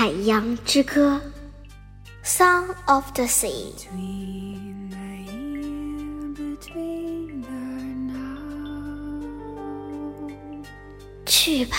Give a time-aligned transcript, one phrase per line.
[0.00, 1.20] 海洋之歌》
[2.26, 3.70] ，Song of the Sea。
[11.26, 11.76] 去吧，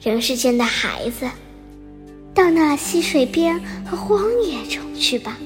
[0.00, 1.28] 人世间的孩子，
[2.32, 5.36] 到那溪水边和荒野中去吧，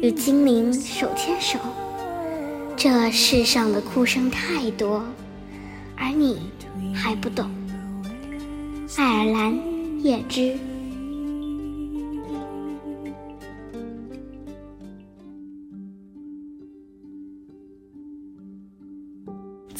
[0.00, 1.58] 与精灵手牵手。
[2.76, 5.04] 这世上的哭声太多，
[5.96, 6.52] 而你
[6.94, 7.50] 还不懂。
[8.96, 9.58] 爱尔兰
[10.04, 10.56] 叶芝，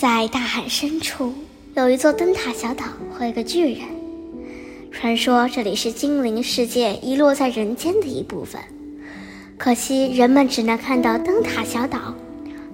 [0.04, 1.32] 在大海深处
[1.74, 3.86] 有一座灯塔小岛和一个巨人。
[4.92, 8.60] 传说这里是精灵世界遗落在人间的一部分，
[9.56, 12.14] 可惜人们只能看到灯塔小岛，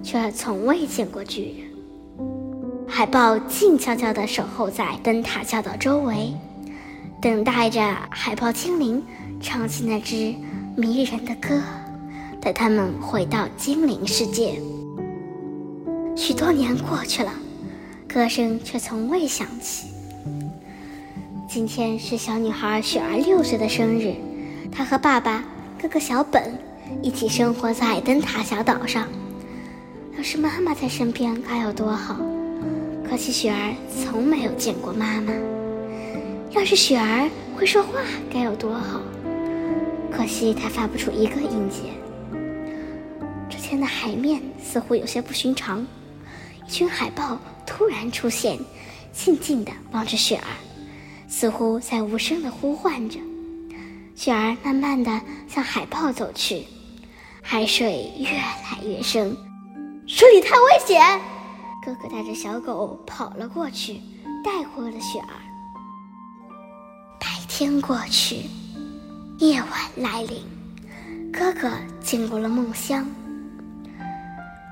[0.03, 2.25] 却从未见过巨人。
[2.85, 6.33] 海豹静悄悄地守候在灯塔小岛周围，
[7.21, 9.01] 等待着海豹精灵
[9.39, 10.35] 唱起那支
[10.75, 11.61] 迷人的歌，
[12.41, 14.59] 带他们回到精灵世界。
[16.21, 17.33] 许多年过去了，
[18.07, 19.87] 歌声却从未响起。
[21.49, 24.13] 今天是小女孩雪儿六岁的生日，
[24.71, 25.43] 她和爸爸、
[25.81, 26.55] 哥哥小本
[27.01, 29.07] 一起生活在灯塔小岛上。
[30.15, 32.15] 要是妈妈在身边，该有多好！
[33.03, 35.33] 可惜雪儿从没有见过妈妈。
[36.51, 37.99] 要是雪儿会说话，
[38.31, 39.01] 该有多好！
[40.11, 41.89] 可惜她发不出一个音节。
[43.49, 45.83] 这天的海面似乎有些不寻常，
[46.67, 48.57] 群海豹突然出现，
[49.11, 50.47] 静静地望着雪儿，
[51.27, 53.19] 似乎在无声地呼唤着。
[54.15, 56.65] 雪儿慢慢地向海豹走去，
[57.41, 59.35] 海水越来越深，
[60.07, 61.01] 这里太危险。
[61.83, 63.99] 哥哥带着小狗跑了过去，
[64.43, 65.33] 带回了雪儿。
[67.19, 68.45] 白天过去，
[69.39, 70.43] 夜晚来临，
[71.33, 73.05] 哥哥进入了梦乡。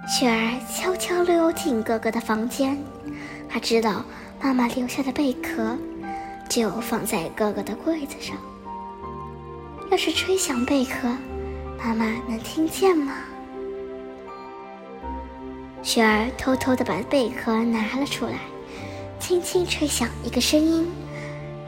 [0.09, 2.75] 雪儿悄悄溜进哥哥的房间，
[3.47, 4.03] 他知道
[4.41, 5.78] 妈妈留下的贝壳
[6.50, 8.35] 就放在哥哥的柜子上。
[9.91, 11.07] 要是吹响贝壳，
[11.78, 13.13] 妈妈能听见吗？
[15.84, 18.39] 雪儿偷偷地把贝壳拿了出来，
[19.19, 20.91] 轻轻吹响一个声音。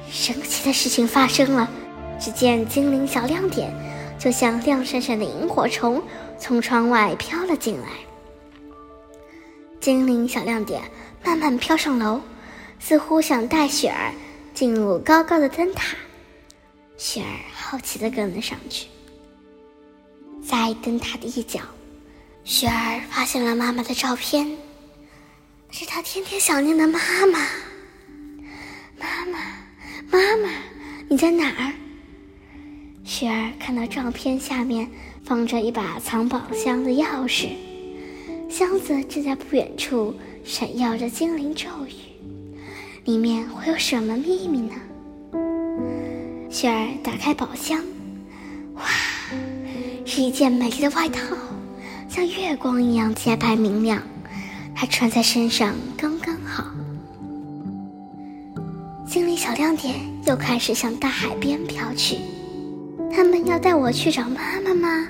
[0.10, 1.70] 神奇的事情发生了，
[2.20, 3.72] 只见精灵小亮点
[4.18, 6.02] 就像亮闪闪的萤火虫
[6.40, 7.88] 从窗外飘了进来。
[9.82, 10.80] 精灵小亮点
[11.26, 12.22] 慢慢飘上楼，
[12.80, 14.14] 似乎想带雪儿
[14.54, 15.98] 进入高高的灯塔。
[16.98, 18.86] 雪儿好奇地跟了上去，
[20.44, 21.60] 在灯塔的一角。
[22.44, 24.56] 雪儿发现了妈妈的照片，
[25.72, 27.40] 是她天天想念的妈妈。
[29.00, 29.40] 妈妈，
[30.12, 30.50] 妈妈，
[31.10, 31.74] 你在哪儿？
[33.04, 34.88] 雪儿看到照片下面
[35.26, 37.50] 放着一把藏宝箱的钥匙，
[38.52, 40.14] 箱子正在不远处
[40.44, 41.94] 闪耀着精灵咒语，
[43.06, 44.76] 里面会有什么秘密呢？
[46.50, 47.82] 雪儿打开宝箱，
[48.76, 48.84] 哇，
[50.06, 51.34] 是一件美丽的外套。
[52.10, 54.04] 像月光一样洁白明亮，
[54.76, 56.66] 它穿在身上刚刚好。
[59.08, 59.96] 精灵小亮点
[60.26, 62.18] 又开始向大海边飘去，
[63.16, 65.08] 他们要带我去找妈妈吗？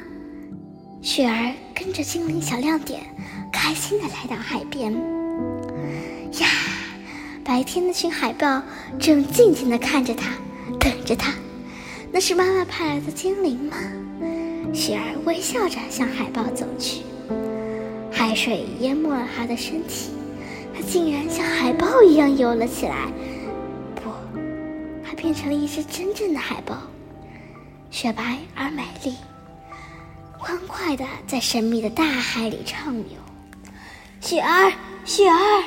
[1.02, 3.02] 雪儿跟着精灵小亮点，
[3.52, 4.94] 开心的来到海边。
[6.40, 6.48] 呀，
[7.44, 8.62] 白天那群海豹
[9.00, 10.32] 正静静的看着他，
[10.80, 11.34] 等着他。
[12.12, 13.76] 那是妈妈派来的精灵吗？
[14.74, 17.02] 雪儿微笑着向海豹走去，
[18.12, 20.12] 海水淹没了他的身体，
[20.74, 23.12] 他竟然像海豹一样游了起来。
[23.96, 24.12] 不，
[25.04, 26.78] 他变成了一只真正的海豹，
[27.90, 29.16] 雪白而美丽，
[30.38, 33.31] 欢快的在神秘的大海里畅游。
[34.22, 34.72] 雪儿，
[35.04, 35.64] 雪儿！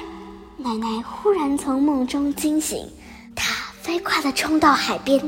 [0.56, 2.88] 奶奶忽然从梦中惊醒，
[3.34, 5.20] 她飞快地冲到海边，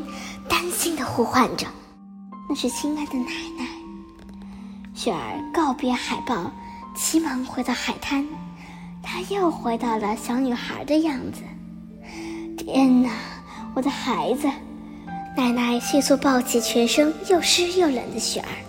[0.49, 1.67] 担心地呼唤着。
[2.49, 3.67] 那是亲爱的奶奶。
[4.95, 6.53] 雪儿告别海豹，
[6.95, 8.25] 急忙回到海滩。
[9.03, 11.43] 她又回到了小女孩的样子。
[12.57, 13.11] 天哪，
[13.75, 14.49] 我的孩子！
[15.37, 18.66] 奶奶迅速抱起全身又湿又冷的雪儿。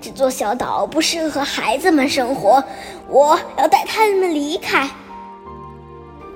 [0.00, 2.62] 这座小岛不适合孩子们生活，
[3.08, 4.88] 我要带他们离开。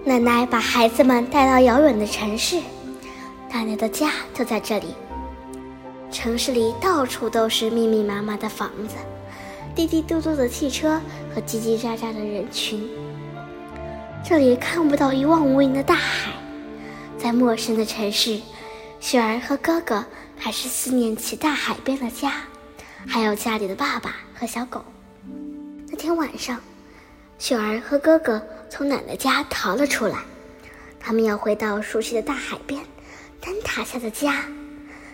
[0.05, 2.61] 奶奶把孩子们带到遥远的城市，
[3.51, 4.95] 奶奶的家就在这里。
[6.11, 8.97] 城市里到处都是密密麻麻的房子，
[9.75, 11.01] 滴滴嘟嘟的汽车
[11.35, 12.87] 和叽叽喳喳的人群。
[14.23, 16.33] 这里看不到一望无垠的大海，
[17.17, 18.39] 在陌生的城市，
[19.01, 20.05] 雪儿和哥哥
[20.39, 22.33] 开始思念起大海边的家，
[23.07, 24.85] 还有家里的爸爸和小狗。
[25.89, 26.61] 那天晚上，
[27.39, 30.19] 雪儿和哥哥从奶奶家逃了出来，
[30.99, 32.83] 他们要回到熟悉的大海边，
[33.41, 34.45] 灯塔下的家。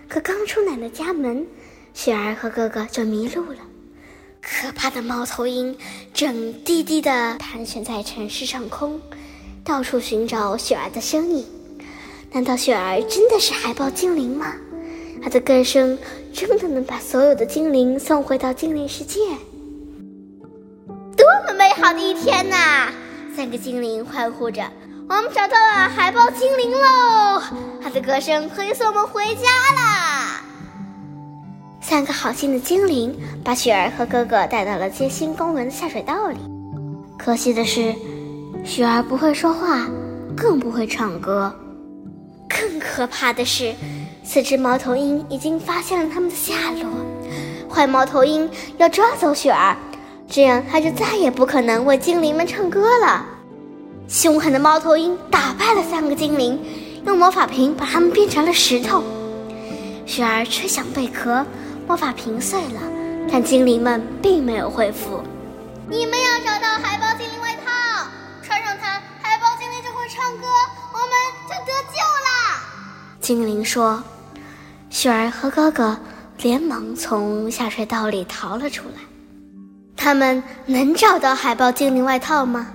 [0.09, 1.47] 可刚出奶奶家门，
[1.93, 3.59] 雪儿和哥哥就迷路了。
[4.41, 5.77] 可怕的猫头鹰
[6.15, 8.99] 正低低地盘旋在城市上空，
[9.63, 11.47] 到处寻找雪儿的身影。
[12.33, 14.55] 难道雪儿真的是海豹精灵吗？
[15.23, 15.99] 它的歌声
[16.33, 19.21] 真的能把所有的精灵送回到精灵世界？
[21.17, 22.89] 多么美好的一天呐！
[23.37, 24.63] 三个精灵欢呼着
[25.09, 27.43] ：“我们找到了海豹精灵喽！
[27.83, 30.43] 它的歌声可以送我们回家啦！”
[31.83, 33.15] 三个好心的精灵
[33.45, 36.39] 把雪儿和哥哥带到了街心公园的下水道里。
[37.19, 37.95] 可惜的是，
[38.65, 39.87] 雪儿不会说话，
[40.37, 41.55] 更不会唱歌。
[42.49, 43.75] 更可怕的是，
[44.23, 46.91] 四只猫头鹰已经发现了他们的下落。
[47.69, 49.77] 坏猫头鹰要抓走雪儿，
[50.29, 53.27] 这样他就再也不可能为精灵们唱歌了。
[54.09, 56.61] 凶狠的猫头鹰打败了三个精灵，
[57.07, 59.03] 用魔法瓶把它们变成了石头。
[60.05, 61.47] 雪儿吹响贝壳，
[61.87, 62.81] 魔法瓶碎了，
[63.31, 65.23] 但精灵们并没有恢复。
[65.89, 68.07] 你们要找到海豹精灵外套，
[68.43, 70.47] 穿上它，海豹精灵就会唱歌，
[70.93, 71.11] 我们
[71.49, 71.80] 就得。
[73.31, 74.03] 精灵说
[74.91, 75.97] ：“雪儿和哥哥
[76.43, 78.95] 连忙从下水道里逃了出来。
[79.97, 82.67] 他们能找到海豹精灵外套吗？”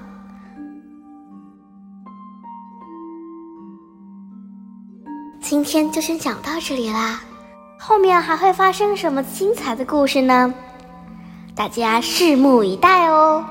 [5.44, 7.20] 今天就先讲到这里啦，
[7.78, 10.54] 后面还会发生什么精彩的故事呢？
[11.54, 13.44] 大家拭目以待哦。